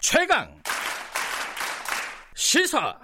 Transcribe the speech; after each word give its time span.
최강 0.00 0.48
시사 2.34 2.96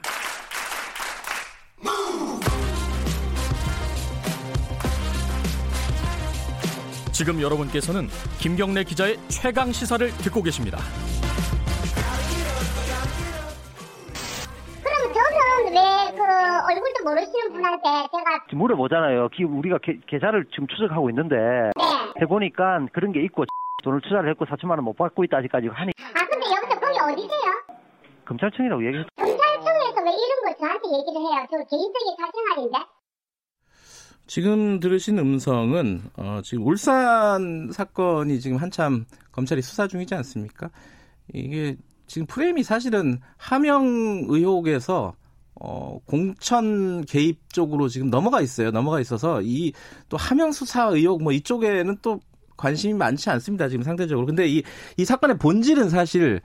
지금 7.12 7.40
여러분께서는 7.40 8.08
김경래 8.40 8.82
기자의 8.84 9.16
최강 9.28 9.70
시사를 9.72 10.08
듣고 10.24 10.42
계십니다. 10.42 10.78
그럼 14.82 15.12
저는 15.14 15.72
왜 15.74 16.04
그 16.14 16.20
얼굴도 16.22 17.04
모르시는 17.04 17.52
분한테 17.52 17.82
제가 18.10 18.44
물어보잖아요. 18.52 19.28
기- 19.30 19.44
우리가 19.44 19.78
계, 19.82 19.98
계좌를 20.06 20.44
지금 20.50 20.66
추적하고 20.68 21.10
있는데 21.10 21.36
네. 21.36 21.72
해보니까 22.22 22.86
그런 22.92 23.12
게 23.12 23.22
있고 23.24 23.44
돈을 23.82 24.00
투자를 24.00 24.30
했고 24.30 24.44
4천만 24.46 24.70
원 24.70 24.80
못 24.84 24.96
받고 24.96 25.24
있다 25.24 25.38
아직까지 25.38 25.68
하니 25.68 25.92
아 26.14 26.23
어디세요? 27.12 27.76
검찰청이라고 28.26 28.86
얘기했 28.86 29.06
경찰청에서 29.16 30.02
왜 30.04 30.10
이런 30.10 30.42
걸 30.44 30.56
저한테 30.58 30.88
얘기를 30.98 31.20
해요? 31.20 31.46
저 31.50 31.56
개인적인 31.68 32.16
사생활인데. 32.18 32.78
지금 34.26 34.80
들으신 34.80 35.18
음성은 35.18 36.02
어, 36.16 36.40
지금 36.42 36.66
울산 36.66 37.70
사건이 37.70 38.40
지금 38.40 38.56
한참 38.56 39.04
검찰이 39.32 39.60
수사 39.60 39.86
중이지 39.86 40.14
않습니까? 40.14 40.70
이게 41.34 41.76
지금 42.06 42.26
프레임이 42.26 42.62
사실은 42.62 43.20
하명 43.36 44.24
의혹에서 44.28 45.12
어, 45.60 45.98
공천 46.06 47.04
개입 47.04 47.52
쪽으로 47.52 47.88
지금 47.88 48.08
넘어가 48.10 48.40
있어요. 48.40 48.70
넘어가 48.70 48.98
있어서 49.00 49.40
이 49.42 49.72
또 50.08 50.16
하명 50.16 50.52
수사 50.52 50.84
의혹 50.86 51.22
뭐 51.22 51.32
이쪽에는 51.32 51.98
또 52.00 52.20
관심이 52.56 52.94
많지 52.94 53.28
않습니다. 53.30 53.68
지금 53.68 53.82
상대적으로. 53.82 54.26
근데 54.26 54.46
이, 54.48 54.62
이 54.96 55.04
사건의 55.04 55.38
본질은 55.38 55.90
사실 55.90 56.40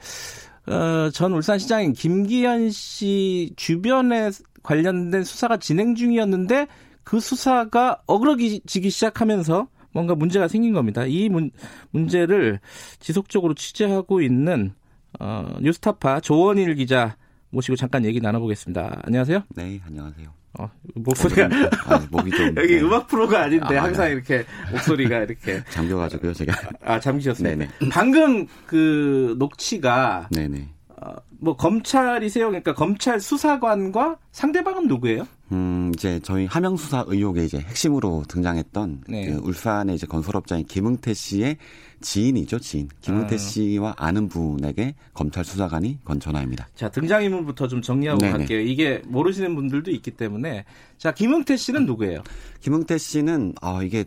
어, 0.69 1.09
전 1.11 1.33
울산시장인 1.33 1.93
김기현 1.93 2.69
씨 2.69 3.51
주변에 3.55 4.29
관련된 4.63 5.23
수사가 5.23 5.57
진행 5.57 5.95
중이었는데 5.95 6.67
그 7.03 7.19
수사가 7.19 8.03
어그러지기 8.05 8.89
시작하면서 8.89 9.67
뭔가 9.91 10.13
문제가 10.13 10.47
생긴 10.47 10.73
겁니다. 10.73 11.05
이 11.05 11.29
문, 11.29 11.49
문제를 11.91 12.59
지속적으로 12.99 13.55
취재하고 13.55 14.21
있는 14.21 14.73
어, 15.19 15.57
뉴스타파 15.61 16.19
조원일 16.19 16.75
기자 16.75 17.17
모시고 17.49 17.75
잠깐 17.75 18.05
얘기 18.05 18.19
나눠보겠습니다. 18.19 19.01
안녕하세요. 19.03 19.43
네, 19.55 19.81
안녕하세요. 19.85 20.38
어, 20.57 20.69
목소리가 20.95 21.49
아, 21.85 22.01
목이 22.09 22.31
좀 22.31 22.47
여기 22.57 22.75
네, 22.75 22.81
음악 22.81 23.07
프로가 23.07 23.43
아닌데 23.43 23.77
아, 23.77 23.83
항상 23.83 24.05
네. 24.07 24.13
이렇게 24.13 24.45
목소리가 24.71 25.19
이렇게 25.23 25.63
잠겨가지고요, 25.69 26.33
제가. 26.33 26.53
아 26.83 26.99
잠기셨습니다. 26.99 27.55
네네. 27.55 27.89
방금 27.91 28.47
그 28.65 29.35
녹취가 29.37 30.27
네네. 30.31 30.67
어, 31.01 31.13
뭐 31.39 31.55
검찰이세요? 31.55 32.47
그러니까 32.47 32.73
검찰 32.73 33.19
수사관과 33.19 34.17
상대방은 34.31 34.87
누구예요? 34.87 35.27
음, 35.51 35.91
이제 35.95 36.19
저희 36.21 36.45
하명 36.45 36.77
수사 36.77 37.03
의혹의 37.07 37.45
이제 37.45 37.59
핵심으로 37.59 38.23
등장했던 38.27 39.03
네. 39.07 39.25
그 39.25 39.37
울산의 39.43 39.95
이제 39.95 40.05
건설업자인 40.05 40.65
김응태 40.65 41.13
씨의 41.13 41.57
지인이죠, 42.01 42.59
지인. 42.59 42.87
김응태 43.01 43.35
아. 43.35 43.37
씨와 43.37 43.93
아는 43.97 44.29
분에게 44.29 44.95
검찰 45.13 45.43
수사관이 45.43 45.99
건 46.05 46.19
전화입니다. 46.19 46.67
자 46.75 46.89
등장인물부터 46.89 47.67
좀 47.67 47.81
정리하고 47.81 48.19
네네. 48.19 48.31
갈게요. 48.37 48.59
이게 48.61 49.01
모르시는 49.07 49.55
분들도 49.55 49.91
있기 49.91 50.11
때문에 50.11 50.65
자 50.97 51.11
김은태 51.13 51.57
씨는 51.57 51.85
누구예요? 51.85 52.21
김응태 52.61 52.97
씨는 52.97 53.55
아 53.61 53.81
이게 53.83 54.05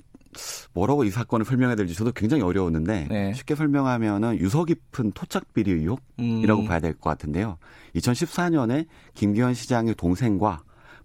뭐라고 0.72 1.04
이 1.04 1.10
사건을 1.10 1.44
설명해야 1.44 1.76
될지 1.76 1.92
저도 1.94 2.12
굉장히 2.12 2.42
어려웠는데 2.42 3.08
네. 3.10 3.34
쉽게 3.34 3.54
설명하면은 3.54 4.38
유서 4.38 4.64
깊은 4.64 5.12
토착 5.12 5.52
비리 5.52 5.72
의혹이라고 5.72 6.62
음. 6.62 6.66
봐야 6.66 6.80
될 6.80 6.94
것 6.94 7.10
같은데요. 7.10 7.58
2014년에 7.96 8.86
김기현 9.14 9.52
시장의 9.52 9.94
동생과 9.96 10.62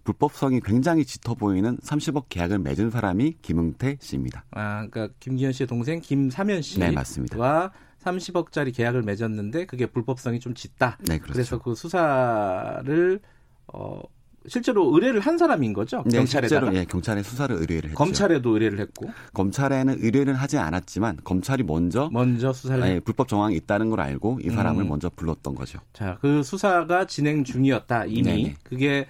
불법성이 0.08 0.60
굉장히 0.60 1.04
짙어 1.04 1.34
보이는 1.34 1.76
30억 1.78 2.30
계약을 2.30 2.60
맺은 2.60 2.90
사람이 2.90 3.36
김응태 3.42 3.98
씨입니다. 4.00 4.42
아 4.52 4.86
그러니까 4.86 5.14
김기현 5.20 5.52
씨의 5.52 5.66
동생 5.66 6.00
김사면 6.00 6.62
씨와 6.62 6.86
네, 6.86 6.92
맞습니다. 6.94 7.70
30억짜리 8.02 8.74
계약을 8.74 9.02
맺었는데 9.02 9.66
그게 9.66 9.84
불법성이 9.84 10.40
좀 10.40 10.54
짙다. 10.54 10.96
네, 11.06 11.18
그렇죠. 11.18 11.32
그래서 11.34 11.58
그 11.58 11.74
수사를 11.74 13.20
어 13.66 14.00
실제로 14.46 14.94
의뢰를 14.94 15.20
한 15.20 15.36
사람인 15.36 15.74
거죠? 15.74 16.02
네, 16.06 16.16
경찰에다가 16.16 16.60
실제로 16.60 16.74
예, 16.74 16.86
경찰에 16.86 17.22
수사를 17.22 17.54
의뢰를 17.54 17.90
했죠. 17.90 17.98
검찰에도 17.98 18.54
의뢰를 18.54 18.80
했고 18.80 19.10
검찰에는 19.34 19.98
의뢰는 20.00 20.34
하지 20.34 20.56
않았지만 20.56 21.18
검찰이 21.22 21.64
먼저 21.64 22.08
먼저 22.10 22.54
수사를 22.54 22.82
예, 22.88 23.00
불법 23.00 23.28
정황이 23.28 23.56
있다는 23.56 23.90
걸 23.90 24.00
알고 24.00 24.40
이 24.42 24.48
사람을 24.48 24.84
음. 24.84 24.88
먼저 24.88 25.10
불렀던 25.10 25.54
거죠. 25.54 25.80
자, 25.92 26.16
그 26.22 26.42
수사가 26.42 27.06
진행 27.06 27.44
중이었다 27.44 28.06
이미 28.06 28.22
네네. 28.22 28.54
그게 28.62 29.06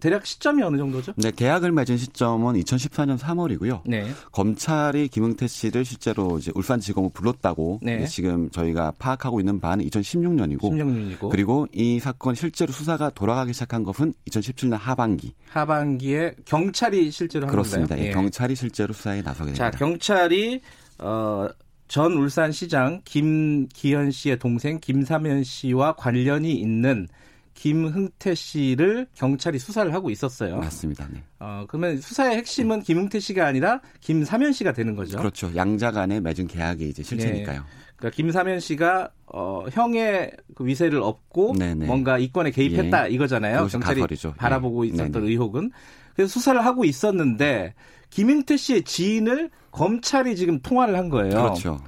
대략 0.00 0.26
시점이 0.26 0.62
어느 0.62 0.76
정도죠? 0.76 1.12
네, 1.16 1.30
계약을 1.30 1.72
맺은 1.72 1.96
시점은 1.96 2.54
2014년 2.54 3.18
3월이고요. 3.18 3.80
네. 3.86 4.06
검찰이 4.32 5.08
김응태 5.08 5.46
씨를 5.46 5.84
실제로 5.84 6.38
이제 6.38 6.52
울산지검을 6.54 7.10
불렀다고 7.14 7.80
네. 7.82 8.04
지금 8.06 8.50
저희가 8.50 8.92
파악하고 8.98 9.40
있는 9.40 9.58
바는 9.58 9.84
2016년이고 9.86 10.60
16년이고 10.60 11.30
그리고 11.30 11.66
이 11.72 11.98
사건 11.98 12.34
실제로 12.34 12.72
수사가 12.72 13.10
돌아가기 13.10 13.52
시작한 13.52 13.82
것은 13.84 14.12
2017년 14.28 14.76
하반기 14.78 15.32
하반기에 15.48 16.34
경찰이 16.44 17.10
실제로 17.10 17.46
한 17.46 17.52
그렇습니다. 17.52 17.94
건가요? 17.94 18.08
예, 18.08 18.12
경찰이 18.12 18.54
실제로 18.54 18.92
수사에 18.92 19.22
나서게 19.22 19.54
자, 19.54 19.70
됩니다. 19.70 19.78
경찰이 19.78 20.60
어, 20.98 21.48
전 21.88 22.12
울산시장 22.12 23.00
김기현 23.04 24.10
씨의 24.10 24.38
동생 24.38 24.78
김사면 24.80 25.44
씨와 25.44 25.94
관련이 25.94 26.52
있는 26.52 27.08
김흥태 27.56 28.34
씨를 28.34 29.06
경찰이 29.14 29.58
수사를 29.58 29.92
하고 29.92 30.10
있었어요. 30.10 30.58
맞습니다. 30.58 31.08
네. 31.10 31.22
어, 31.40 31.64
그러면 31.66 31.96
수사의 31.98 32.36
핵심은 32.36 32.82
김흥태 32.82 33.18
씨가 33.18 33.46
아니라 33.46 33.80
김사면 34.00 34.52
씨가 34.52 34.72
되는 34.72 34.94
거죠. 34.94 35.18
그렇죠. 35.18 35.50
양자 35.56 35.90
간에 35.90 36.20
맺은 36.20 36.46
계약이 36.46 36.88
이제 36.88 37.02
실체니까요. 37.02 37.64
그러니까 37.96 38.14
김사면 38.14 38.60
씨가 38.60 39.08
어, 39.32 39.64
형의 39.72 40.32
그 40.54 40.66
위세를 40.66 41.00
업고 41.02 41.54
네네. 41.58 41.86
뭔가 41.86 42.18
이권에 42.18 42.50
개입했다 42.50 43.08
이거잖아요. 43.08 43.56
그것이 43.56 43.72
경찰이 43.72 44.00
가설이죠. 44.00 44.34
바라보고 44.36 44.84
예. 44.84 44.90
있었던 44.90 45.12
네네. 45.12 45.26
의혹은 45.26 45.72
그래서 46.14 46.30
수사를 46.30 46.62
하고 46.62 46.84
있었는데 46.84 47.74
김인태 48.10 48.58
씨의 48.58 48.84
지인을 48.84 49.50
검찰이 49.70 50.36
지금 50.36 50.60
통화를 50.60 50.96
한 50.96 51.08
거예요. 51.08 51.30
그렇죠. 51.30 51.80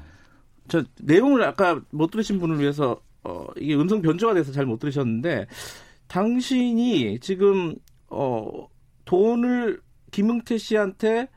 저 0.68 0.82
내용을 1.02 1.42
아까 1.44 1.80
못 1.90 2.10
들으신 2.10 2.38
분을 2.38 2.58
위해서 2.58 3.00
어, 3.28 3.46
이게 3.58 3.74
음성 3.74 4.00
변조가 4.00 4.34
돼서 4.34 4.52
잘 4.52 4.64
못 4.66 4.78
들으셨는데 4.78 5.46
당신이 6.08 7.20
지금 7.20 7.74
어, 8.08 8.66
돈을 9.04 9.80
김응태 10.10 10.58
씨한테 10.58 11.28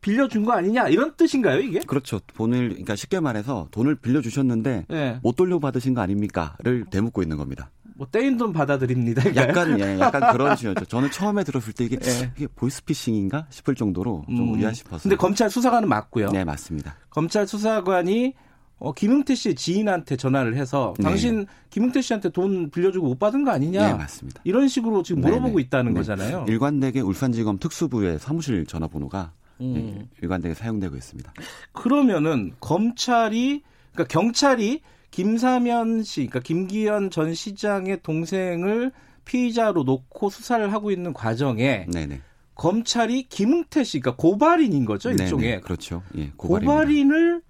빌려준 0.00 0.44
거 0.44 0.52
아니냐 0.52 0.88
이런 0.88 1.14
뜻인가요 1.16 1.60
이게? 1.60 1.80
그렇죠. 1.80 2.20
돈을 2.34 2.68
그러니까 2.70 2.94
쉽게 2.96 3.20
말해서 3.20 3.68
돈을 3.70 3.96
빌려 3.96 4.20
주셨는데 4.20 4.86
예. 4.90 5.18
못 5.22 5.36
돌려받으신 5.36 5.94
거 5.94 6.00
아닙니까?를 6.02 6.84
대묻고 6.90 7.22
있는 7.22 7.36
겁니다. 7.38 7.70
뭐 7.96 8.06
떼인 8.10 8.36
돈 8.36 8.52
받아들입니다. 8.52 9.34
약간 9.36 9.78
예, 9.80 9.98
약간 10.00 10.32
그런 10.32 10.56
식이었죠. 10.56 10.84
저는 10.86 11.10
처음에 11.10 11.44
들었을 11.44 11.72
때 11.72 11.84
이게 11.84 11.96
예. 12.02 12.32
이게 12.36 12.46
보이스피싱인가 12.54 13.46
싶을 13.50 13.74
정도로 13.74 14.24
좀 14.28 14.54
음. 14.54 14.58
의아 14.60 14.72
싶었어요. 14.72 15.00
근데 15.02 15.16
검찰 15.16 15.48
수사관은 15.48 15.88
맞고요. 15.88 16.30
네 16.30 16.44
맞습니다. 16.44 16.96
검찰 17.08 17.46
수사관이 17.46 18.34
어, 18.84 18.92
김웅태 18.92 19.34
씨의 19.34 19.54
지인한테 19.54 20.16
전화를 20.16 20.56
해서 20.56 20.94
네. 20.98 21.04
당신 21.04 21.46
김웅태 21.70 22.02
씨한테 22.02 22.28
돈 22.28 22.70
빌려주고 22.70 23.06
못 23.08 23.18
받은 23.18 23.44
거 23.44 23.50
아니냐? 23.50 23.86
네 23.86 23.94
맞습니다. 23.94 24.42
이런 24.44 24.68
식으로 24.68 25.02
지금 25.02 25.22
네, 25.22 25.28
물어보고 25.28 25.56
네. 25.56 25.62
있다는 25.64 25.94
네. 25.94 26.00
거잖아요. 26.00 26.44
일관되게 26.48 27.00
울산지검 27.00 27.58
특수부의 27.58 28.18
사무실 28.18 28.66
전화번호가 28.66 29.32
음. 29.62 29.74
예, 29.76 30.08
일관되게 30.20 30.54
사용되고 30.54 30.96
있습니다. 30.96 31.32
그러면은 31.72 32.52
검찰이 32.60 33.62
그러니까 33.92 34.12
경찰이 34.12 34.80
김사면 35.10 36.02
씨, 36.02 36.26
그러니까 36.26 36.40
김기현 36.40 37.10
전 37.10 37.34
시장의 37.34 38.00
동생을 38.02 38.92
피의자로 39.24 39.84
놓고 39.84 40.28
수사를 40.28 40.72
하고 40.72 40.90
있는 40.90 41.12
과정에 41.12 41.86
네네. 41.90 42.20
검찰이 42.56 43.28
김웅태 43.28 43.84
씨, 43.84 44.00
그러니까 44.00 44.20
고발인인 44.20 44.84
거죠 44.84 45.10
네네. 45.10 45.22
일종의 45.22 45.60
그렇죠. 45.60 46.02
예, 46.16 46.32
고발입니다. 46.36 46.72
고발인을 46.72 47.42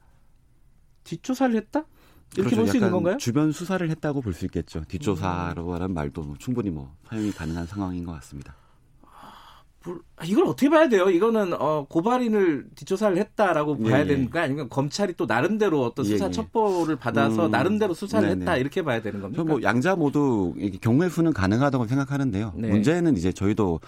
뒷조사를 1.05 1.55
했다? 1.57 1.85
이렇게 2.37 2.51
그렇죠. 2.51 2.57
볼수 2.57 2.77
있는 2.79 2.91
건가요? 2.91 3.17
주변 3.19 3.53
수사를 3.53 3.89
했다고 3.89 4.21
볼 4.21 4.33
수 4.35 4.45
있겠죠. 4.47 4.83
뒷조사라는 4.89 5.95
말도 5.95 6.23
뭐 6.23 6.35
충분히 6.39 6.71
뭐 6.71 6.93
사용이 7.09 7.31
가능한 7.31 7.67
상황인 7.67 8.05
것 8.05 8.13
같습니다. 8.13 8.57
아, 10.17 10.25
이걸 10.25 10.47
어떻게 10.47 10.71
봐야 10.71 10.89
돼요? 10.89 11.11
이거는 11.11 11.53
어, 11.61 11.85
고발인을 11.91 12.69
뒷조사를 12.75 13.19
했다라고 13.19 13.77
예, 13.85 13.91
봐야 13.91 14.01
예. 14.01 14.07
되는 14.07 14.31
거 14.31 14.39
아니면 14.39 14.71
검찰이 14.71 15.13
또 15.19 15.27
나름대로 15.27 15.83
어떤 15.85 16.07
수사 16.07 16.25
예, 16.25 16.29
예. 16.29 16.33
첩보를 16.33 16.97
받아서 16.97 17.47
음, 17.47 17.51
나름대로 17.51 17.93
수사를 17.93 18.27
네네. 18.27 18.41
했다 18.41 18.57
이렇게 18.57 18.81
봐야 18.83 19.03
되는 19.03 19.21
겁니까? 19.21 19.45
저뭐 19.45 19.63
양자 19.63 19.95
모두 19.95 20.55
경우의 20.81 21.11
수는 21.11 21.35
가능하다고 21.35 21.87
생각하는데요. 21.87 22.55
네. 22.57 22.69
문제는 22.69 23.15
이제 23.19 23.31
저희도 23.31 23.81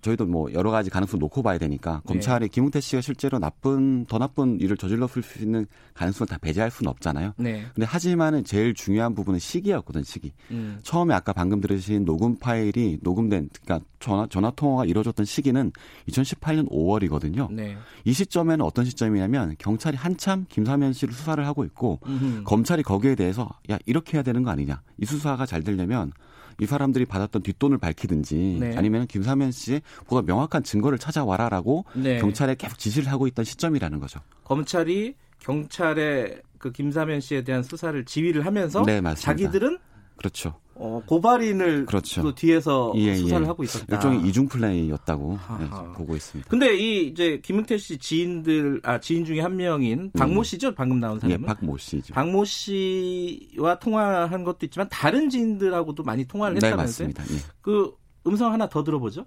저희도 0.00 0.26
뭐 0.26 0.52
여러 0.52 0.70
가지 0.70 0.90
가능성 0.90 1.20
놓고 1.20 1.42
봐야 1.42 1.58
되니까 1.58 2.02
네. 2.04 2.12
검찰이 2.12 2.48
김웅태 2.48 2.80
씨가 2.80 3.02
실제로 3.02 3.38
나쁜 3.38 4.06
더 4.06 4.18
나쁜 4.18 4.60
일을 4.60 4.76
저질렀을 4.76 5.22
수 5.22 5.42
있는 5.42 5.66
가능성을 5.94 6.28
다 6.28 6.38
배제할 6.38 6.70
수는 6.70 6.90
없잖아요. 6.90 7.34
네. 7.36 7.66
근데 7.74 7.86
하지만은 7.86 8.44
제일 8.44 8.74
중요한 8.74 9.14
부분은 9.14 9.38
시기였거든 9.38 10.02
시기. 10.02 10.32
음. 10.50 10.78
처음에 10.82 11.14
아까 11.14 11.32
방금 11.32 11.60
들으신 11.60 12.04
녹음 12.04 12.38
파일이 12.38 12.98
녹음된 13.02 13.50
그러니까 13.64 13.86
전화 14.00 14.26
전화 14.28 14.50
통화가 14.50 14.84
이루어졌던 14.86 15.26
시기는 15.26 15.72
2018년 16.08 16.70
5월이거든요. 16.70 17.52
네. 17.52 17.76
이 18.04 18.12
시점에는 18.12 18.64
어떤 18.64 18.84
시점이냐면 18.84 19.54
경찰이 19.58 19.96
한참 19.96 20.46
김사면 20.48 20.92
씨를 20.92 21.14
수사를 21.14 21.44
하고 21.46 21.64
있고 21.64 22.00
음흠. 22.06 22.44
검찰이 22.44 22.82
거기에 22.82 23.14
대해서 23.14 23.48
야 23.70 23.78
이렇게 23.86 24.16
해야 24.16 24.22
되는 24.22 24.42
거 24.42 24.50
아니냐 24.50 24.82
이 24.98 25.06
수사가 25.06 25.46
잘 25.46 25.62
되려면 25.62 26.12
이 26.60 26.66
사람들이 26.66 27.04
받았던 27.06 27.42
뒷돈을 27.42 27.78
밝히든지 27.78 28.58
네. 28.60 28.76
아니면 28.76 29.06
김사면 29.06 29.50
씨의 29.52 29.82
보다 30.06 30.22
명확한 30.22 30.62
증거를 30.62 30.98
찾아와라라고 30.98 31.84
네. 31.94 32.18
경찰에 32.18 32.54
계속 32.54 32.78
지시를 32.78 33.10
하고 33.10 33.26
있던 33.26 33.44
시점이라는 33.44 33.98
거죠. 34.00 34.20
검찰이 34.44 35.14
경찰의 35.38 36.42
그 36.58 36.70
김사면 36.70 37.20
씨에 37.20 37.42
대한 37.42 37.62
수사를 37.62 38.04
지휘를 38.04 38.46
하면서 38.46 38.84
네. 38.84 39.00
자기들은 39.16 39.78
그렇죠. 40.16 40.54
어, 40.74 41.02
고발인을 41.06 41.86
그렇죠. 41.86 42.22
또 42.22 42.34
뒤에서 42.34 42.92
예, 42.96 43.14
수사를 43.14 43.44
예. 43.44 43.46
하고 43.46 43.62
있었다. 43.62 43.94
일종의 43.96 44.26
이중 44.26 44.48
플레이였다고 44.48 45.32
네, 45.58 45.66
하하. 45.66 45.92
보고 45.92 46.16
있습니다. 46.16 46.48
근데 46.50 46.74
이 46.76 47.06
이제 47.08 47.40
김은태 47.42 47.76
씨 47.78 47.98
지인들 47.98 48.80
아 48.82 48.98
지인 48.98 49.24
중에 49.24 49.40
한 49.40 49.56
명인 49.56 50.10
박모 50.12 50.42
씨죠 50.42 50.74
방금 50.74 50.98
나온 50.98 51.16
예, 51.24 51.28
사람은 51.28 51.46
박모 51.46 51.76
씨죠. 51.78 52.14
박모 52.14 52.44
씨와 52.44 53.78
통화한 53.78 54.44
것도 54.44 54.66
있지만 54.66 54.88
다른 54.90 55.28
지인들하고도 55.28 56.02
많이 56.02 56.24
통화를 56.24 56.58
네, 56.58 56.66
했다면서요? 56.66 57.08
맞습니다. 57.08 57.24
예. 57.34 57.40
그 57.60 57.94
음성 58.26 58.52
하나 58.52 58.68
더 58.68 58.82
들어보죠. 58.82 59.26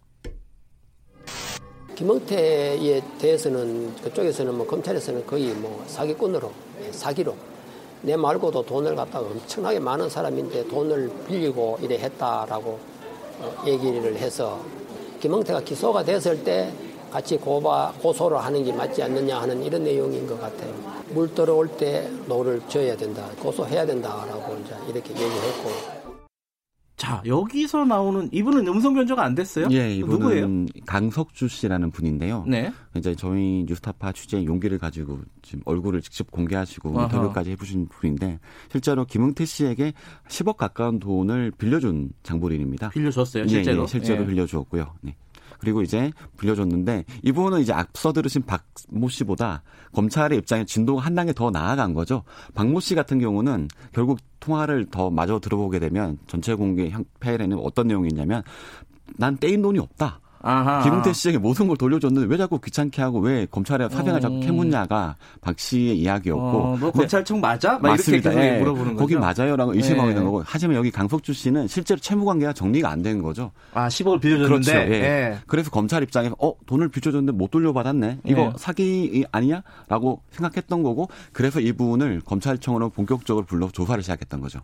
김영태에 1.96 3.02
대해서는 3.20 3.96
그쪽에서는 4.02 4.54
뭐 4.56 4.68
검찰에서는 4.68 5.26
거의 5.26 5.54
뭐 5.54 5.84
사기꾼으로 5.88 6.52
사기로 6.92 7.38
내 8.02 8.16
말고도 8.16 8.64
돈을 8.64 8.96
갖다가 8.96 9.26
엄청나게 9.26 9.80
많은 9.80 10.10
사람인데 10.10 10.68
돈을 10.68 11.12
빌리고 11.28 11.80
이래 11.82 11.98
했다라고 11.98 12.80
어, 13.40 13.64
얘기를 13.66 14.16
해서 14.16 14.60
김영태가 15.20 15.62
기소가 15.62 16.04
됐을 16.04 16.44
때 16.44 16.72
같이 17.12 17.38
고바 17.38 17.94
고소를 18.02 18.38
하는 18.38 18.64
게 18.64 18.74
맞지 18.74 19.02
않느냐 19.02 19.42
하는 19.42 19.64
이런 19.64 19.84
내용인 19.84 20.28
것 20.28 20.40
같아요. 20.40 20.74
물 21.10 21.34
들어올 21.34 21.68
때 21.70 22.10
노를 22.26 22.62
저야 22.68 22.96
된다, 22.98 23.26
고소해야 23.42 23.86
된다라고 23.86 24.58
이제 24.58 24.76
이렇게 24.90 25.12
얘기했고 25.12 26.05
자 27.06 27.22
여기서 27.24 27.86
나오는 27.86 28.28
이분은 28.32 28.68
음성 28.68 28.96
변조가 28.96 29.24
안 29.24 29.36
됐어요? 29.36 29.68
예, 29.70 30.00
누구예요? 30.00 30.40
이분은 30.40 30.68
강석주 30.88 31.48
씨라는 31.48 31.92
분인데요. 31.92 32.46
네. 32.48 32.74
이제 32.96 33.14
저희 33.14 33.64
뉴스타파 33.68 34.12
취재에 34.12 34.44
용기를 34.46 34.80
가지고 34.80 35.20
지금 35.44 35.62
얼굴을 35.66 36.02
직접 36.02 36.32
공개하시고 36.32 36.98
아하. 36.98 37.06
인터뷰까지 37.06 37.52
해보신 37.52 37.90
분인데 37.90 38.40
실제로 38.72 39.06
김흥태 39.06 39.46
씨에게 39.46 39.94
10억 40.30 40.58
가까운 40.58 40.98
돈을 40.98 41.52
빌려준 41.52 42.10
장본인입니다. 42.24 42.90
빌려줬어요 42.90 43.44
예, 43.44 43.48
실제로. 43.48 43.84
예, 43.84 43.88
실제로 43.88 44.24
예. 44.24 44.26
빌려주었고요. 44.26 44.96
네. 45.02 45.16
그리고 45.60 45.82
이제 45.82 46.12
빌려줬는데 46.40 47.06
이분은 47.24 47.62
이제 47.62 47.74
앞서 47.74 48.12
들으신 48.14 48.44
박 48.44 48.64
모 48.90 49.10
씨보다 49.10 49.64
검찰의 49.94 50.38
입장에 50.38 50.64
진도가 50.66 51.02
한 51.02 51.16
단계 51.16 51.34
더 51.34 51.50
나아간 51.50 51.94
거죠. 51.94 52.24
박 52.54 52.68
모 52.68 52.80
씨 52.80 52.94
같은 52.96 53.20
경우는 53.20 53.68
결국 53.94 54.20
통화를 54.40 54.88
더 54.92 55.10
마저 55.10 55.40
들어보게 55.40 55.80
되면 55.80 56.18
전체 56.28 56.54
공개 56.54 56.90
형- 56.90 57.04
파일에는 57.20 57.58
어떤 57.60 57.88
내용이 57.88 58.10
있냐면 58.10 58.44
난 59.18 59.38
떼인 59.38 59.62
돈이 59.62 59.80
없다. 59.80 60.20
아하. 60.48 60.84
김은태 60.84 61.12
씨에게 61.12 61.40
모든 61.40 61.68
걸 61.68 61.76
돌려줬는데 61.76 62.28
왜 62.30 62.38
자꾸 62.38 62.60
귀찮게 62.60 63.02
하고 63.02 63.20
왜 63.20 63.48
검찰에 63.50 63.90
사생활 63.90 64.22
자꾸 64.22 64.36
음. 64.36 64.40
캐묻냐가 64.42 65.16
박 65.42 65.58
씨의 65.58 65.98
이야기였고. 65.98 66.42
어, 66.44 66.78
너 66.80 66.86
근데 66.92 67.00
검찰청 67.00 67.42
맞아? 67.42 67.74
막 67.80 67.90
맞습니다. 67.90 68.32
예. 68.36 68.60
물어보는 68.60 68.94
거죠. 68.94 68.98
거기 68.98 69.16
맞아요라고 69.16 69.74
의심하고 69.74 70.08
예. 70.08 70.12
있는 70.12 70.24
거고. 70.24 70.44
하지만 70.46 70.76
여기 70.76 70.92
강석주 70.92 71.34
씨는 71.34 71.68
실제로 71.68 72.00
채무 72.00 72.26
관계가 72.26 72.54
정리가 72.54 72.90
안 72.90 73.02
된 73.02 73.22
거죠. 73.22 73.52
아 73.74 73.88
10억을 73.88 74.22
빌려줬는데. 74.22 74.72
그렇죠. 74.74 74.92
예. 74.94 75.00
예. 75.02 75.38
그래서 75.48 75.70
검찰 75.72 76.04
입장에서 76.04 76.36
어 76.40 76.54
돈을 76.68 76.90
빌려줬는데 76.90 77.32
못 77.32 77.50
돌려받았네. 77.52 78.20
이거 78.26 78.42
예. 78.42 78.52
사기 78.58 79.26
아니야?라고 79.32 80.22
생각했던 80.32 80.84
거고. 80.84 81.10
그래서 81.34 81.60
이분을 81.60 82.22
검찰청으로 82.26 82.90
본격적으로 82.92 83.46
불러 83.46 83.68
조사를 83.70 84.02
시작했던 84.04 84.42
거죠. 84.42 84.60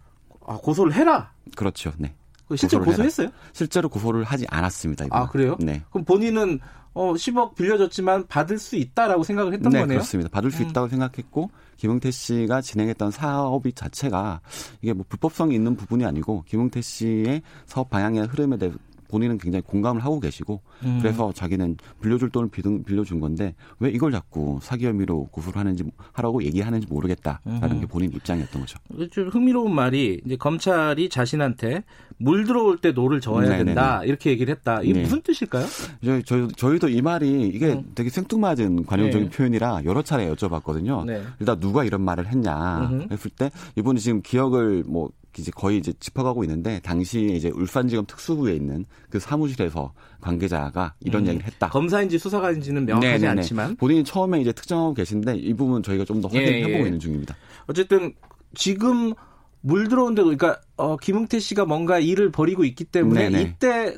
아 0.48 0.58
고소를 0.62 0.94
해라. 0.94 1.32
그렇죠. 1.56 1.92
네. 1.98 2.14
그 2.52 2.58
실제로. 2.58 2.84
고소했어요? 2.84 3.30
실제로 3.54 3.90
고소를 3.90 4.24
하지 4.24 4.46
않았습니다. 4.50 5.06
이분은. 5.06 5.24
아 5.24 5.28
그래요? 5.28 5.56
네. 5.60 5.82
그럼 5.90 6.06
본인은 6.06 6.60
어 6.94 7.14
10억 7.14 7.56
빌려줬지만 7.56 8.28
받을 8.28 8.58
수 8.60 8.76
있다라고 8.76 9.24
생각을 9.24 9.54
했던 9.54 9.72
네, 9.72 9.80
거네요. 9.80 9.98
그렇습니다. 10.00 10.30
받을 10.30 10.52
수 10.52 10.62
음. 10.64 10.70
있다고 10.70 10.90
생각했고 10.90 11.50
김용태 11.78 12.12
씨가 12.12 12.62
진행했던 12.62 13.12
사업이 13.12 13.72
자체가 13.74 14.42
이게 14.82 14.92
뭐 14.94 15.06
불법성이 15.08 15.56
있는 15.56 15.76
부분이 15.78 16.04
아니고 16.06 16.44
김용태 16.48 16.82
씨의 16.82 17.42
사업 17.66 17.90
방향이나 17.90 18.26
흐름에 18.26 18.58
대해 18.58 18.72
본인은 19.12 19.38
굉장히 19.38 19.62
공감을 19.64 20.04
하고 20.04 20.20
계시고 20.20 20.62
음. 20.86 21.00
그래서 21.02 21.32
자기는 21.34 21.78
빌려줄 22.02 22.30
돈을 22.32 22.50
빌- 22.50 22.84
빌려준 22.84 23.20
건데 23.20 23.54
왜 23.80 23.90
이걸 23.92 24.12
자꾸 24.12 24.58
사기 24.62 24.86
혐의로 24.88 25.26
고소를 25.32 25.60
하는지 25.60 25.84
하라고 26.14 26.42
얘기하는지 26.44 26.88
모르겠다라는 26.90 27.72
음. 27.72 27.80
게 27.82 27.86
본인 27.86 28.12
입장이었던 28.14 28.62
거죠. 28.62 28.80
좀 29.12 29.28
흥미로운 29.28 29.76
말이 29.76 30.22
이제 30.26 30.36
검찰이 30.38 31.10
자신한테 31.10 31.84
물 32.18 32.46
들어올 32.46 32.78
때 32.78 32.92
노를 32.92 33.20
저어야 33.20 33.44
네네네. 33.50 33.64
된다 33.66 34.04
이렇게 34.06 34.30
얘기를 34.30 34.54
했다. 34.56 34.82
이게 34.82 34.94
네. 34.94 35.02
무슨 35.02 35.22
뜻일까요? 35.22 35.66
저희, 36.04 36.24
저희, 36.24 36.48
저희도 36.50 36.90
이 36.90 37.02
말이 37.02 37.48
이게 37.48 37.74
음. 37.74 37.92
되게 37.96 38.10
생뚱맞은 38.10 38.86
관용적인 38.86 39.30
네. 39.30 39.36
표현이라 39.36 39.82
여러 39.86 40.02
차례 40.02 40.32
여쭤봤거든요. 40.32 41.06
네. 41.06 41.22
일단 41.40 41.60
누가 41.60 41.84
이런 41.84 42.02
말을 42.02 42.28
했냐 42.28 42.90
음흠. 42.92 43.08
했을 43.12 43.32
때 43.32 43.52
이분이 43.76 44.00
지금 44.00 44.22
기억을 44.22 44.84
뭐 44.88 45.10
이제 45.38 45.52
거의 45.56 45.78
이제 45.78 45.94
짚어가고 46.00 46.44
있는데 46.44 46.80
당시에 46.82 47.28
이제 47.36 47.50
울산지검 47.50 48.06
특수부에 48.06 48.54
있는 48.54 48.86
그 49.10 49.20
사무실에서 49.20 49.94
관계자가 50.20 50.94
이런 51.00 51.24
음. 51.24 51.28
얘기를 51.28 51.48
했다. 51.48 51.70
검사인지 51.70 52.18
수사관인지는 52.20 52.86
명확하지 52.86 53.22
네네네. 53.22 53.42
않지만 53.42 53.76
본인이 53.78 54.04
처음에 54.04 54.42
이제 54.42 54.52
특정하고 54.52 54.94
계신데 54.94 55.38
이 55.38 55.54
부분 55.54 55.82
저희가 55.84 56.06
좀더 56.06 56.30
예, 56.34 56.40
확인을 56.40 56.60
해보고 56.68 56.84
예. 56.84 56.86
있는 56.86 57.00
중입니다. 57.00 57.36
어쨌든 57.68 58.14
지금 58.54 59.14
물 59.62 59.88
들어온데도 59.88 60.36
그러니까 60.36 60.60
어, 60.76 60.98
김웅태 60.98 61.40
씨가 61.40 61.66
뭔가 61.66 62.00
일을 62.00 62.32
벌이고 62.32 62.64
있기 62.66 62.84
때문에 62.86 63.30
네네. 63.30 63.42
이때 63.42 63.96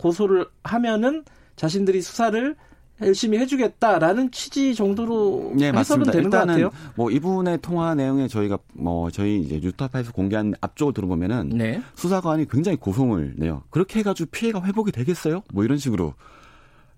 고소를 0.00 0.46
하면은 0.62 1.24
자신들이 1.56 2.02
수사를 2.02 2.54
열심히 3.02 3.38
해주겠다라는 3.38 4.30
취지 4.30 4.74
정도로 4.74 5.52
네, 5.54 5.66
해석은 5.66 5.74
맞습니다. 5.74 6.12
되는 6.12 6.30
것 6.30 6.36
일단은 6.38 6.54
같아요. 6.54 6.70
뭐 6.94 7.10
이분의 7.10 7.58
통화 7.60 7.94
내용에 7.94 8.28
저희가 8.28 8.58
뭐 8.72 9.10
저희 9.10 9.40
이제 9.40 9.60
뉴스타파에서 9.62 10.12
공개한 10.12 10.54
앞쪽을 10.60 10.94
들어보면은 10.94 11.50
네. 11.50 11.82
수사관이 11.94 12.48
굉장히 12.48 12.78
고성을 12.78 13.34
내요. 13.36 13.62
그렇게 13.70 13.98
해가지고 14.00 14.30
피해가 14.30 14.62
회복이 14.62 14.92
되겠어요? 14.92 15.42
뭐 15.52 15.64
이런 15.64 15.78
식으로. 15.78 16.14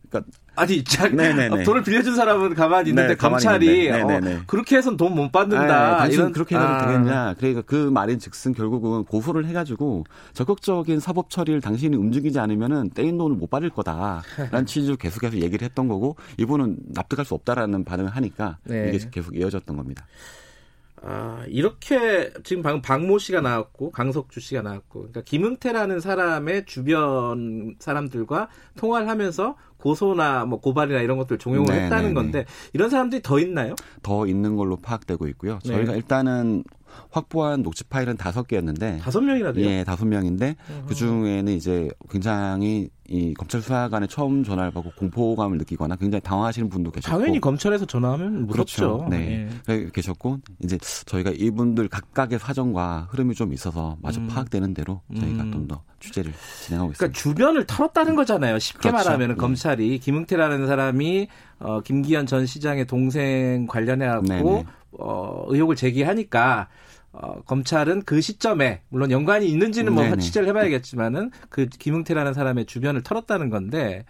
그러니까 0.09 0.31
아니, 0.59 0.83
자, 0.83 1.09
네네네. 1.09 1.62
어, 1.62 1.65
돈을 1.65 1.85
빌려준 1.85 2.17
사람은 2.17 2.55
가만히 2.55 2.91
있는데 2.91 3.11
네, 3.11 3.15
가만히 3.15 3.45
검찰이 3.45 3.85
있는데. 3.85 4.05
네네네. 4.05 4.35
어, 4.35 4.41
그렇게 4.47 4.77
해서는 4.77 4.97
돈못 4.97 5.31
받는다. 5.31 5.95
아, 5.95 5.99
단순 5.99 6.19
이런 6.19 6.33
그렇게 6.33 6.57
해도 6.57 6.65
아, 6.65 6.87
되겠냐. 6.87 7.35
그러니까 7.38 7.62
그 7.62 7.77
말인 7.77 8.19
즉슨 8.19 8.55
결국은 8.55 9.05
고소를 9.05 9.47
해가지고 9.47 10.05
적극적인 10.33 10.99
사법 10.99 11.31
처리를 11.31 11.61
당신이 11.61 11.97
움직이지 11.97 12.41
않으면은 12.41 12.91
떼인 12.91 13.19
돈을 13.19 13.37
못 13.37 13.49
받을 13.50 13.71
거다라는 13.71 14.23
취지로 14.67 14.97
계속해서 14.97 15.38
얘기를 15.38 15.65
했던 15.65 15.87
거고 15.87 16.17
이분은 16.38 16.77
납득할 16.88 17.25
수 17.25 17.35
없다라는 17.35 17.85
반응을 17.85 18.11
하니까 18.11 18.59
네. 18.65 18.91
이게 18.93 19.09
계속 19.11 19.37
이어졌던 19.37 19.77
겁니다. 19.77 20.07
아, 21.03 21.45
이렇게 21.49 22.33
지금 22.43 22.62
방금 22.62 22.83
박모 22.83 23.19
씨가 23.19 23.41
나왔고 23.41 23.91
강석주 23.91 24.41
씨가 24.41 24.62
나왔고 24.62 25.00
그러니까 25.00 25.21
김은태라는 25.23 26.00
사람의 26.00 26.67
주변 26.67 27.77
사람들과 27.79 28.49
통화를 28.77 29.09
하면서 29.09 29.57
고소나 29.78 30.44
뭐 30.44 30.61
고발이나 30.61 31.00
이런 31.00 31.18
것들 31.18 31.38
종용을 31.38 31.75
네, 31.75 31.85
했다는 31.85 32.08
네, 32.08 32.14
건데 32.14 32.44
이런 32.73 32.90
사람들이 32.90 33.23
더 33.23 33.38
있나요? 33.38 33.75
더 34.02 34.26
있는 34.26 34.56
걸로 34.56 34.76
파악되고 34.76 35.26
있고요. 35.28 35.58
네. 35.64 35.73
저희가 35.73 35.94
일단은 35.94 36.64
확보한 37.11 37.62
녹취 37.62 37.85
파일은 37.85 38.16
다섯 38.16 38.47
개였는데 38.47 38.99
다섯 38.99 39.20
명이나 39.20 39.52
돼요. 39.52 39.66
예, 39.66 39.85
다섯 39.85 40.06
명인데 40.06 40.56
그 40.87 40.94
중에는 40.94 41.52
이제 41.52 41.88
굉장히 42.11 42.88
이 43.08 43.32
검찰 43.35 43.62
수사관에 43.62 44.06
처음 44.06 44.44
전화를 44.44 44.70
받고 44.70 44.92
공포감을 44.97 45.58
느끼거나 45.58 45.97
굉장히 45.97 46.20
당황하시는 46.23 46.68
분도 46.68 46.90
계셨고 46.90 47.16
당연히 47.16 47.40
검찰에서 47.40 47.87
전화하면 47.87 48.47
무섭죠. 48.47 48.99
그렇죠. 48.99 49.08
네. 49.11 49.49
예. 49.68 49.88
계셨고 49.92 50.40
이제 50.62 50.78
저희가 51.06 51.30
이분들 51.30 51.88
각각의 51.88 52.38
사정과 52.38 53.08
흐름이 53.11 53.35
좀 53.35 53.52
있어서 53.52 53.97
마저 54.02 54.20
음. 54.20 54.28
파악되는 54.28 54.75
대로 54.75 55.00
저희가 55.18 55.44
음. 55.44 55.52
좀더 55.52 55.82
취재를 56.00 56.33
진행하고 56.64 56.93
그러니까 56.93 57.07
있습니다. 57.07 57.19
주변을 57.19 57.67
털었다는 57.67 58.14
거잖아요. 58.14 58.59
쉽게 58.59 58.90
그렇죠. 58.90 58.97
말하면 58.97 59.31
예. 59.31 59.35
검찰 59.35 59.69
검찰이 59.69 59.99
김응태라는 59.99 60.67
사람이 60.67 61.28
어, 61.61 61.81
김기현 61.81 62.26
전 62.26 62.47
시장의 62.47 62.87
동생 62.87 63.67
관련해 63.67 64.07
갖고 64.07 64.26
네네. 64.26 64.64
어, 64.93 65.45
의혹을 65.49 65.76
제기하니까 65.76 66.69
어, 67.12 67.40
검찰은 67.43 68.02
그 68.02 68.21
시점에 68.21 68.83
물론 68.88 69.11
연관이 69.11 69.49
있는지는 69.49 69.93
뭐 69.93 70.05
네네. 70.05 70.19
취재를 70.19 70.49
해봐야겠지만은 70.49 71.31
그 71.49 71.67
김응태라는 71.67 72.35
사람의 72.35 72.67
주변을 72.67 73.02
털었다는 73.02 73.50
건데 73.50 74.05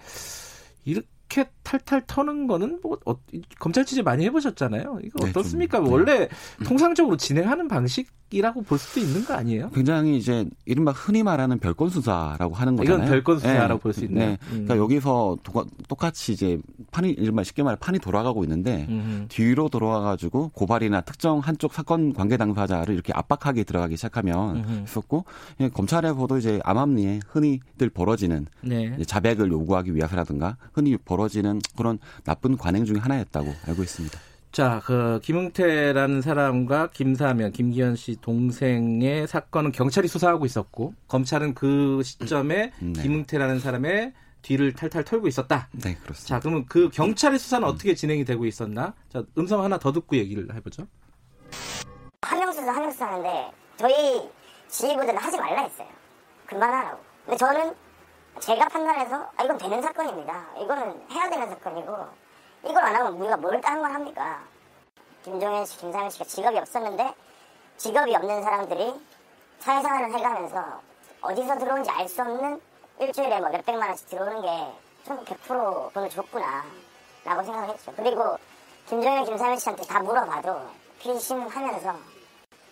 이렇게 0.84 1.50
탈탈 1.62 2.04
터는 2.06 2.46
거는 2.46 2.80
뭐 2.82 2.98
어, 3.06 3.16
검찰 3.58 3.84
취재 3.84 4.02
많이 4.02 4.24
해보셨잖아요. 4.24 5.00
이거 5.04 5.24
네, 5.24 5.30
어떻습니까? 5.30 5.78
좀, 5.78 5.86
네. 5.86 5.90
원래 5.92 6.28
통상적으로 6.64 7.16
진행하는 7.16 7.68
방식 7.68 8.08
이라고 8.30 8.62
볼 8.62 8.78
수도 8.78 9.00
있는 9.00 9.24
거 9.24 9.34
아니에요? 9.34 9.70
굉장히 9.70 10.18
이제 10.18 10.44
이른바 10.66 10.92
흔히 10.92 11.22
말하는 11.22 11.58
별건 11.58 11.88
수사라고 11.88 12.54
하는 12.54 12.76
거잖아요. 12.76 12.98
이건 12.98 13.08
별건 13.10 13.38
수사라고 13.38 13.74
네. 13.74 13.80
볼수 13.80 14.04
있네요. 14.04 14.28
네. 14.30 14.38
음. 14.48 14.64
그러니까 14.66 14.76
여기서 14.76 15.38
도가- 15.42 15.66
똑같이 15.88 16.32
이제 16.32 16.58
판이 16.90 17.10
이른바 17.12 17.42
쉽게 17.42 17.62
말해 17.62 17.76
판이 17.80 17.98
돌아가고 18.00 18.44
있는데 18.44 18.86
음흠. 18.88 19.26
뒤로 19.28 19.68
돌아와가지고 19.70 20.50
고발이나 20.50 21.00
특정 21.02 21.38
한쪽 21.38 21.72
사건 21.72 22.12
관계 22.12 22.36
당사자를 22.36 22.92
이렇게 22.94 23.12
압박하게 23.14 23.64
들어가기 23.64 23.96
시작하면 23.96 24.56
음흠. 24.56 24.82
있었고 24.84 25.24
예, 25.60 25.68
검찰에서도 25.70 26.36
이제 26.38 26.60
암암리에 26.64 27.20
흔히들 27.28 27.88
벌어지는 27.88 28.46
네. 28.60 28.94
자백을 29.06 29.50
요구하기 29.50 29.94
위해서라든가 29.94 30.56
흔히 30.74 30.96
벌어지는 30.98 31.60
그런 31.76 31.98
나쁜 32.24 32.58
관행 32.58 32.84
중에 32.84 32.98
하나였다고 32.98 33.54
알고 33.66 33.82
있습니다. 33.82 34.18
자, 34.50 34.80
그 34.84 35.20
김응태라는 35.22 36.22
사람과 36.22 36.88
김사면, 36.90 37.52
김기현 37.52 37.96
씨 37.96 38.16
동생의 38.20 39.26
사건은 39.26 39.72
경찰이 39.72 40.08
수사하고 40.08 40.46
있었고 40.46 40.94
검찰은 41.06 41.54
그 41.54 42.02
시점에 42.02 42.72
네. 42.80 43.02
김응태라는 43.02 43.60
사람의 43.60 44.14
뒤를 44.42 44.72
탈탈 44.72 45.04
털고 45.04 45.28
있었다. 45.28 45.68
네, 45.72 45.94
그렇습니다. 45.96 46.36
자, 46.36 46.40
그러면 46.40 46.64
그 46.66 46.88
경찰의 46.90 47.38
수사는 47.38 47.66
어떻게 47.66 47.94
진행이 47.94 48.24
되고 48.24 48.46
있었나? 48.46 48.94
자, 49.12 49.22
음성 49.36 49.62
하나 49.62 49.78
더 49.78 49.92
듣고 49.92 50.16
얘기를 50.16 50.52
해보죠. 50.54 50.86
한명수사 52.22 52.72
한명수사 52.72 53.06
하는데 53.06 53.50
저희 53.76 54.28
지휘부들은 54.68 55.16
하지 55.16 55.36
말라 55.38 55.62
했어요. 55.62 55.88
그만하라고. 56.46 56.98
근데 57.24 57.36
저는 57.36 57.74
제가 58.40 58.68
판단해서 58.68 59.30
아, 59.36 59.44
이건 59.44 59.58
되는 59.58 59.82
사건입니다. 59.82 60.46
이거는 60.62 61.02
해야 61.10 61.28
되는 61.28 61.48
사건이고 61.48 61.92
이걸 62.64 62.78
안 62.78 62.94
하면 62.96 63.14
우리가 63.14 63.36
뭘 63.36 63.60
다른 63.60 63.82
걸 63.82 63.92
합니까? 63.92 64.42
김종현 65.24 65.64
씨, 65.66 65.78
김상현 65.78 66.10
씨가 66.10 66.24
직업이 66.24 66.58
없었는데 66.58 67.14
직업이 67.76 68.14
없는 68.14 68.42
사람들이 68.42 68.94
사회생활을 69.58 70.14
해가면서 70.14 70.80
어디서 71.20 71.58
들어온지 71.58 71.90
알 71.90 72.08
수 72.08 72.22
없는 72.22 72.60
일주일에 73.00 73.40
뭐 73.40 73.48
몇백만 73.50 73.88
원씩 73.88 74.08
들어오는 74.08 74.42
게 74.42 74.88
좀 75.08 75.24
100% 75.24 75.92
돈을 75.94 76.10
줬구나 76.10 76.64
라고 77.24 77.42
생각을 77.42 77.70
했죠. 77.70 77.92
그리고 77.96 78.36
김종현, 78.88 79.24
김상현 79.24 79.58
씨한테 79.58 79.82
다 79.84 80.00
물어봐도 80.00 80.60
피심하면서 80.98 81.96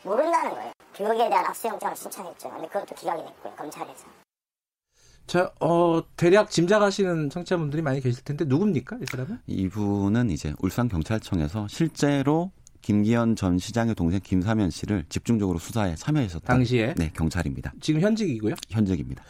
모른다는 0.02 0.54
거예요. 0.54 0.72
그거에 0.94 1.28
대한 1.30 1.46
압수영장을 1.46 1.96
신청했죠. 1.96 2.50
근데 2.50 2.68
그것도 2.68 2.94
기각이 2.94 3.24
됐고요, 3.24 3.54
검찰에서. 3.56 4.06
자, 5.26 5.50
어, 5.60 6.02
대략 6.16 6.50
짐작하시는 6.50 7.30
청취자분들이 7.30 7.82
많이 7.82 8.00
계실 8.00 8.22
텐데 8.22 8.44
누굽니까, 8.44 8.98
이 9.02 9.04
사람은? 9.10 9.38
이분은 9.46 10.30
이제 10.30 10.54
울산 10.60 10.88
경찰청에서 10.88 11.66
실제로 11.68 12.52
김기현 12.82 13.34
전 13.34 13.58
시장의 13.58 13.96
동생 13.96 14.20
김사면 14.22 14.70
씨를 14.70 15.04
집중적으로 15.08 15.58
수사에 15.58 15.96
참여했었던 15.96 16.42
당시에 16.42 16.94
네 16.96 17.10
경찰입니다. 17.12 17.72
지금 17.80 18.00
현직이고요. 18.00 18.54
현직입니다. 18.70 19.24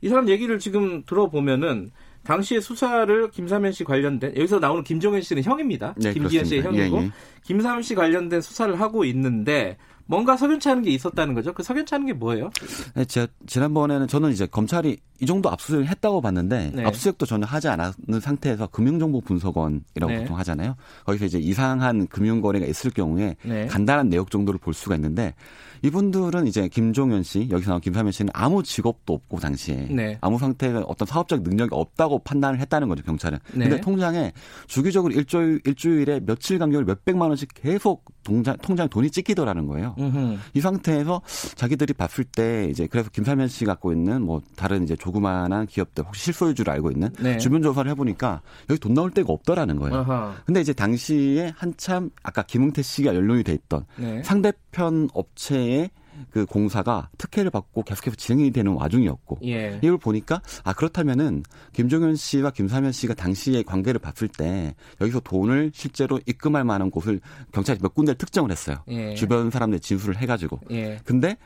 이 0.00 0.08
사람 0.08 0.28
얘기를 0.30 0.58
지금 0.58 1.04
들어보면은 1.04 1.90
당시에 2.24 2.60
수사를 2.60 3.30
김사면 3.30 3.72
씨 3.72 3.84
관련된 3.84 4.34
여기서 4.36 4.60
나오는 4.60 4.82
김종현 4.82 5.20
씨는 5.20 5.42
형입니다. 5.42 5.94
네, 5.98 6.14
김기현 6.14 6.46
씨의 6.46 6.62
그렇습니다. 6.62 6.84
형이고 6.86 7.02
예, 7.02 7.06
예. 7.06 7.10
김사면 7.42 7.82
씨 7.82 7.94
관련된 7.94 8.40
수사를 8.40 8.80
하고 8.80 9.04
있는데 9.04 9.76
뭔가 10.06 10.36
석연치 10.36 10.68
않은 10.68 10.82
게 10.82 10.90
있었다는 10.90 11.34
거죠. 11.34 11.52
그 11.52 11.62
석연치 11.62 11.94
않은 11.94 12.06
게 12.06 12.12
뭐예요? 12.12 12.50
네, 12.94 13.04
제가 13.04 13.26
지난번에는 13.46 14.08
저는 14.08 14.30
이제 14.30 14.46
검찰이 14.46 14.98
이 15.20 15.26
정도 15.26 15.50
압수수색을 15.50 15.88
했다고 15.88 16.20
봤는데 16.20 16.72
네. 16.74 16.84
압수수색도 16.84 17.26
전혀 17.26 17.46
하지 17.46 17.68
않았는 17.68 18.20
상태에서 18.20 18.66
금융정보분석원이라고 18.66 20.12
네. 20.12 20.18
보통 20.20 20.36
하잖아요. 20.38 20.74
거기서 21.04 21.26
이제 21.26 21.38
이상한 21.38 22.08
금융거래가 22.08 22.66
있을 22.66 22.90
경우에 22.90 23.36
네. 23.44 23.66
간단한 23.66 24.08
내역 24.08 24.30
정도를 24.30 24.58
볼 24.58 24.74
수가 24.74 24.96
있는데 24.96 25.34
이분들은 25.82 26.46
이제 26.46 26.68
김종현 26.68 27.22
씨 27.22 27.48
여기서 27.50 27.70
나온 27.70 27.80
김사면 27.80 28.12
씨는 28.12 28.30
아무 28.34 28.62
직업도 28.62 29.12
없고 29.12 29.40
당시에 29.40 29.88
네. 29.90 30.18
아무 30.20 30.38
상태가 30.38 30.80
어떤 30.86 31.06
사업적 31.06 31.42
능력이 31.42 31.70
없다고 31.72 32.20
판단을 32.20 32.60
했다는 32.60 32.88
거죠 32.88 33.02
경찰은. 33.02 33.38
네. 33.54 33.68
근데 33.68 33.80
통장에 33.80 34.32
주기적으로 34.66 35.12
일주일 35.12 35.60
일주일에 35.64 36.20
며칠 36.20 36.58
간격으로 36.58 36.86
몇백만 36.86 37.28
원씩 37.28 37.50
계속 37.54 38.04
통장 38.22 38.56
통장에 38.62 38.88
돈이 38.88 39.10
찍히더라는 39.10 39.66
거예요. 39.66 39.94
음흠. 40.02 40.38
이 40.54 40.60
상태에서 40.60 41.22
자기들이 41.54 41.94
봤을 41.94 42.24
때 42.24 42.68
이제 42.70 42.86
그래서 42.86 43.10
김사면 43.10 43.48
씨 43.48 43.64
갖고 43.64 43.92
있는 43.92 44.22
뭐 44.22 44.40
다른 44.56 44.84
이제 44.84 44.96
조그마한 44.96 45.66
기업들 45.66 46.04
혹시 46.04 46.24
실소유주를 46.24 46.72
알고 46.72 46.90
있는 46.90 47.10
네. 47.20 47.38
주변 47.38 47.62
조사를 47.62 47.90
해보니까 47.90 48.40
여기 48.70 48.80
돈 48.80 48.94
나올 48.94 49.10
데가 49.10 49.32
없더라는 49.32 49.76
거예요. 49.76 49.98
아하. 49.98 50.34
근데 50.44 50.60
이제 50.60 50.72
당시에 50.72 51.52
한참 51.56 52.10
아까 52.22 52.42
김응태 52.42 52.82
씨가 52.82 53.14
연루이 53.14 53.42
돼 53.42 53.52
있던 53.52 53.86
네. 53.96 54.22
상대편 54.22 55.10
업체의 55.14 55.90
그 56.30 56.46
공사가 56.46 57.08
특혜를 57.18 57.50
받고 57.50 57.82
계속해서 57.82 58.16
진행이 58.16 58.50
되는 58.50 58.72
와중이었고 58.72 59.38
예. 59.44 59.78
이걸 59.82 59.98
보니까 59.98 60.40
아 60.64 60.72
그렇다면은 60.72 61.42
김종현 61.72 62.16
씨와 62.16 62.50
김사면 62.50 62.92
씨가 62.92 63.14
당시의 63.14 63.64
관계를 63.64 63.98
봤을 64.00 64.28
때 64.28 64.74
여기서 65.00 65.20
돈을 65.20 65.72
실제로 65.74 66.20
입금할 66.26 66.64
만한 66.64 66.90
곳을 66.90 67.20
경찰이 67.52 67.78
몇 67.80 67.94
군데를 67.94 68.16
특정을 68.18 68.50
했어요. 68.50 68.76
예. 68.88 69.14
주변 69.14 69.50
사람들 69.50 69.80
진술을 69.80 70.16
해가지고. 70.16 70.60
예. 70.70 70.98
근데 71.04 71.36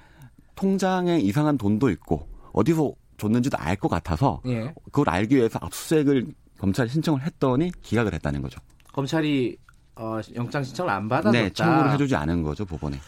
통장에 0.55 1.19
이상한 1.19 1.59
돈도 1.59 1.91
있고 1.91 2.27
어디서 2.53 2.93
줬는지도 3.19 3.57
알 3.59 3.77
것 3.77 3.89
같아서 3.89 4.41
예. 4.47 4.73
그걸 4.85 5.09
알기 5.11 5.37
위해서 5.37 5.59
압수수색을 5.63 6.27
검찰에 6.59 6.89
신청을 6.89 7.23
했더니 7.23 7.71
기각을 7.83 8.15
했다는 8.15 8.43
거죠. 8.43 8.61
검찰이 8.93 9.57
어, 9.97 10.21
영장 10.35 10.63
신청을 10.63 10.93
안 10.93 11.09
받아줬다. 11.09 11.33
네, 11.33 11.51
청구를 11.51 11.93
해주지 11.93 12.15
않은 12.17 12.43
거죠 12.43 12.65
법원에. 12.65 12.99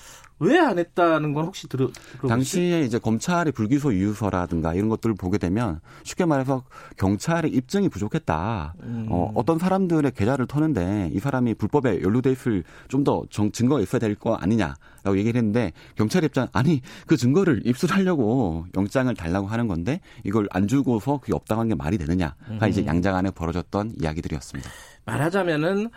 왜 0.41 0.57
안 0.61 0.79
했다는 0.79 1.33
건 1.35 1.47
혹시 1.47 1.67
들어 1.69 1.91
당시에 2.29 2.83
이제 2.83 3.01
검찰의 3.01 3.51
불기소 3.53 3.91
이유서라든가 3.91 4.73
이런 4.73 4.89
것들을 4.89 5.17
보게 5.17 5.37
되면 5.37 5.81
쉽게 6.05 6.27
말해서 6.27 6.63
경찰의 6.97 7.51
입증이 7.51 7.89
부족했다. 7.89 8.75
음. 8.85 9.09
어, 9.11 9.33
어떤 9.35 9.59
사람들의 9.59 10.13
계좌를 10.13 10.47
터는데 10.47 11.11
이 11.13 11.19
사람이 11.19 11.55
불법에 11.55 12.01
연루돼 12.03 12.31
있을 12.31 12.63
좀 12.87 13.03
더 13.03 13.25
증거가 13.31 13.81
있어야 13.81 13.99
될 13.99 14.15
거 14.15 14.35
아니냐라고 14.37 15.17
얘기를 15.19 15.37
했는데 15.39 15.73
경찰 15.97 16.23
입장 16.23 16.47
아니 16.53 16.83
그 17.09 17.17
증거를 17.17 17.63
입수하려고 17.67 18.67
영장을 18.77 19.13
달라고 19.17 19.49
하는 19.49 19.67
건데 19.67 20.01
이걸 20.23 20.47
안 20.53 20.69
주고서 20.69 21.19
그게 21.19 21.35
없다고 21.35 21.63
하는 21.63 21.71
게 21.71 21.75
말이 21.75 21.99
되느냐가 21.99 22.69
이제 22.69 22.87
양자 22.87 23.11
간에 23.11 23.33
벌어졌던 23.33 23.95
이야기들이었습니다. 24.01 24.71
말하자면은 25.05 25.91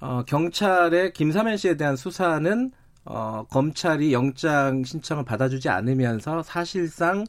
어, 0.00 0.22
경찰의 0.26 1.12
김사면 1.12 1.56
씨에 1.56 1.76
대한 1.76 1.96
수사는 1.96 2.70
어, 3.04 3.44
검찰이 3.50 4.12
영장 4.12 4.84
신청을 4.84 5.24
받아주지 5.24 5.68
않으면서 5.68 6.42
사실상 6.42 7.20
하, 7.20 7.24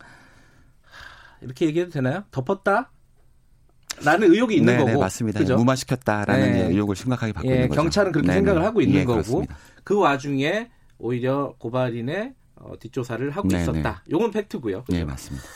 이렇게 1.42 1.66
얘기해도 1.68 1.92
되나요? 1.92 2.24
덮었다? 2.32 2.92
라는 4.04 4.32
의혹이 4.32 4.58
있는 4.58 4.74
네, 4.74 4.80
거고. 4.80 4.92
네, 4.92 4.98
맞습니다. 4.98 5.40
그죠? 5.40 5.58
무마시켰다라는 5.58 6.52
네. 6.52 6.68
의혹을 6.68 6.96
심각하게 6.96 7.34
받고 7.34 7.50
예, 7.50 7.56
있는 7.56 7.70
거죠. 7.70 7.82
경찰은 7.82 8.12
그렇게 8.12 8.28
네, 8.28 8.34
생각을 8.36 8.62
네. 8.62 8.66
하고 8.66 8.82
있는 8.82 9.00
예, 9.00 9.06
거고 9.06 9.14
그렇습니다. 9.14 9.58
그 9.84 9.98
와중에 9.98 10.70
오히려 10.98 11.56
고발인의 11.58 12.34
어, 12.56 12.74
뒷조사를 12.80 13.30
하고 13.32 13.48
네, 13.48 13.62
있었다. 13.62 14.04
요건 14.12 14.32
팩트고요. 14.32 14.84
네, 14.90 15.00
그죠? 15.00 15.06
맞습니다. 15.06 15.48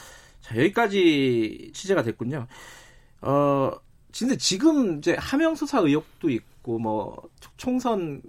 자, 0.41 0.58
여기까지 0.58 1.72
취재가 1.74 2.03
됐군요. 2.03 2.48
어, 3.22 3.72
근데 4.17 4.38
지금 4.38 4.98
이제 4.98 5.15
하명 5.20 5.55
수사 5.55 5.79
의혹도 5.79 6.29
있고 6.29 6.52
뭐 6.65 7.29
총선 7.58 8.22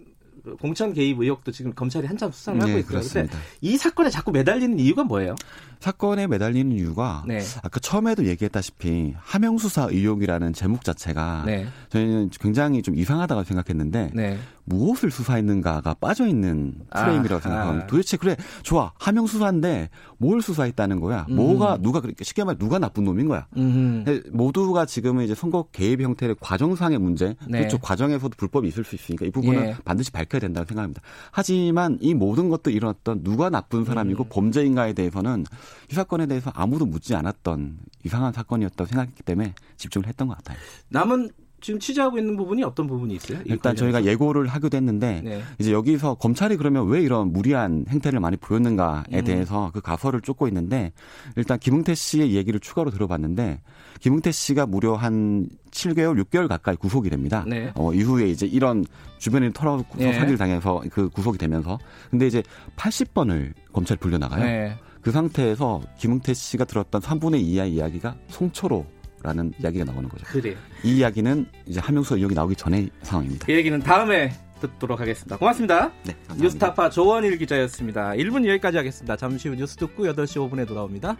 공천 0.61 0.93
개입 0.93 1.21
의혹도 1.21 1.51
지금 1.53 1.73
검찰이 1.73 2.07
한참 2.07 2.31
수사를 2.31 2.61
하고 2.61 2.71
네, 2.73 2.83
그렇습니다. 2.83 3.39
이 3.61 3.77
사건에 3.77 4.11
자꾸 4.11 4.31
매달리는 4.31 4.79
이유가 4.79 5.05
뭐예요? 5.05 5.35
사건에 5.81 6.27
매달리는 6.27 6.73
이유가 6.73 7.25
네. 7.27 7.41
아까 7.63 7.79
처음에도 7.79 8.25
얘기했다시피 8.27 9.15
하명 9.19 9.59
수사 9.59 9.85
의혹이라는 9.91 10.55
제목 10.55 10.83
자체가 10.83 11.43
네. 11.45 11.67
저희는 11.91 12.31
굉장히 12.41 12.81
좀 12.81 12.97
이상하다고 12.97 13.45
생각했는데 13.45 14.11
네. 14.15 14.39
무엇을 14.65 15.11
수사했는가가 15.11 15.95
빠져 15.95 16.27
있는 16.27 16.75
프레임이라고 16.91 17.35
아하. 17.35 17.41
생각합니다. 17.41 17.87
도대체 17.87 18.17
그래 18.17 18.37
좋아 18.63 18.93
하명 18.99 19.27
수사인데 19.27 19.91
뭘 20.17 20.41
수사했다는 20.41 21.01
거야? 21.01 21.27
음. 21.29 21.37
뭐가 21.37 21.77
누가 21.83 22.01
그렇게 22.01 22.25
쉽게 22.25 22.45
말해 22.45 22.59
누가 22.59 22.79
나쁜 22.79 23.05
놈인 23.05 23.29
거야? 23.29 23.47
음. 23.59 24.05
모두가 24.33 24.87
지금은 24.87 25.25
이제 25.25 25.35
선거 25.35 25.67
개입 25.73 26.01
형태의 26.01 26.37
과정상의 26.41 26.99
문제, 26.99 27.37
네. 27.47 27.59
그렇죠. 27.59 27.77
과정에서도 27.79 28.33
불법이 28.39 28.67
있을 28.69 28.85
수 28.85 28.95
있으니까 28.95 29.27
이 29.27 29.31
부분은 29.31 29.67
예. 29.67 29.77
반드시 29.85 30.11
지켜야 30.35 30.41
된다고 30.41 30.67
생각합니다. 30.67 31.01
하지만 31.31 31.99
이 32.01 32.15
모든 32.15 32.49
것도 32.49 32.71
일어났던 32.71 33.23
누가 33.23 33.51
나쁜 33.51 33.85
사람이고 33.85 34.25
음. 34.25 34.29
범죄인가에 34.31 34.93
대해서는 34.93 35.45
이 35.91 35.95
사건에 35.95 36.27
대해서 36.27 36.51
아무도 36.55 36.87
묻지 36.87 37.15
않았던 37.15 37.79
이상한 38.05 38.33
사건이었다고 38.33 38.89
생각했기 38.89 39.23
때문에 39.23 39.55
집중을 39.77 40.09
했던 40.09 40.29
것 40.29 40.37
같아요. 40.37 40.59
남은 40.89 41.31
지금 41.65 41.81
취재하고 41.81 42.19
있는 42.19 42.37
부분이 42.37 42.63
어떤 42.63 42.87
부분이 42.87 43.15
있어요? 43.15 43.39
이 43.39 43.45
일단 43.47 43.75
저희가? 43.75 44.05
예고를 44.05 44.49
하기도 44.49 44.77
했는데 44.77 45.23
네. 45.25 45.43
이제 45.59 45.73
여기서 45.73 46.17
검찰이 46.17 46.59
그러면 46.59 46.87
왜 46.89 47.01
이런 47.01 47.33
무리한 47.33 47.87
행태를 47.89 48.21
많이 48.21 48.37
보였는가에 48.37 49.21
음. 49.21 49.25
대해서 49.25 49.71
그 49.73 49.81
가설을 49.81 50.21
쫓고 50.21 50.47
있는데 50.49 50.93
일단 51.37 51.59
김웅태 51.59 51.95
씨의 51.95 52.35
얘기를 52.35 52.61
추가로 52.61 52.91
들어봤는데 52.91 53.63
김웅태 54.01 54.31
씨가 54.31 54.67
무려 54.67 54.95
한 54.95 55.49
7개월, 55.71 56.23
6개월 56.25 56.49
가까이 56.49 56.77
구속이 56.77 57.09
됩니다. 57.09 57.47
네. 57.49 57.73
어, 57.77 57.95
이후에 57.95 58.29
이제 58.29 58.45
이런 58.45 58.85
주변인 59.17 59.51
털어놓고 59.51 59.97
네. 59.97 60.13
사기를 60.13 60.37
당해서 60.37 60.83
그 60.91 61.09
구속이 61.09 61.39
되면서 61.39 61.79
근데 62.11 62.27
이제 62.27 62.43
80번을 62.77 63.55
검찰 63.73 63.97
불려 63.97 64.19
나가요. 64.19 64.45
네. 64.45 64.77
그 65.01 65.11
상태에서 65.11 65.81
김웅태 65.97 66.35
씨가 66.35 66.67
들었던 66.67 67.01
3분의 67.01 67.43
2의 67.43 67.71
이야기가 67.71 68.17
송초로 68.29 68.85
라는 69.25 69.55
이야기가 69.59 69.87
나오는 69.87 70.07
거죠. 70.07 70.27
그래요. 70.27 70.55
이 70.83 70.99
이야기는 70.99 71.47
이제 71.65 71.81
한명수 71.81 72.17
의혹이 72.17 72.35
나오기 72.35 72.55
전의 72.57 72.91
상황입니다. 73.03 73.47
그 73.47 73.55
얘기는 73.55 73.81
다음에 73.81 74.33
듣도록 74.61 75.01
하겠습니다. 75.01 75.39
고맙습니다. 75.39 75.91
네, 76.05 76.13
감사합니다. 76.13 76.43
뉴스타파 76.43 76.91
조원일 76.91 77.39
기자였습니다. 77.39 78.11
1분 78.11 78.47
여기까지 78.47 78.77
하겠습니다. 78.77 79.17
잠시 79.17 79.49
후 79.49 79.55
뉴스 79.55 79.77
듣고 79.77 80.05
8시 80.05 80.51
5분에 80.51 80.69
돌아옵니다. 80.69 81.17